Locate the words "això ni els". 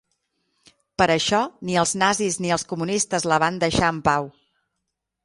1.15-1.93